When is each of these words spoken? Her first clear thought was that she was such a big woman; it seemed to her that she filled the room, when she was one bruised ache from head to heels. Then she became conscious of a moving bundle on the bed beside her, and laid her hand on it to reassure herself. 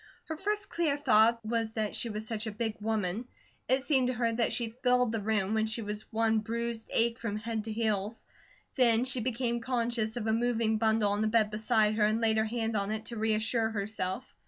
Her 0.25 0.35
first 0.35 0.67
clear 0.67 0.97
thought 0.97 1.45
was 1.45 1.73
that 1.73 1.93
she 1.93 2.09
was 2.09 2.25
such 2.25 2.47
a 2.47 2.51
big 2.51 2.75
woman; 2.81 3.27
it 3.69 3.83
seemed 3.83 4.07
to 4.07 4.15
her 4.15 4.31
that 4.33 4.51
she 4.51 4.73
filled 4.81 5.11
the 5.11 5.21
room, 5.21 5.53
when 5.53 5.67
she 5.67 5.83
was 5.83 6.11
one 6.11 6.39
bruised 6.39 6.89
ache 6.91 7.19
from 7.19 7.35
head 7.37 7.65
to 7.65 7.71
heels. 7.71 8.25
Then 8.73 9.05
she 9.05 9.19
became 9.19 9.61
conscious 9.61 10.17
of 10.17 10.25
a 10.25 10.33
moving 10.33 10.79
bundle 10.79 11.11
on 11.11 11.21
the 11.21 11.27
bed 11.27 11.51
beside 11.51 11.93
her, 11.97 12.03
and 12.07 12.19
laid 12.19 12.37
her 12.37 12.45
hand 12.45 12.75
on 12.75 12.89
it 12.89 13.05
to 13.05 13.15
reassure 13.17 13.69
herself. 13.69 14.25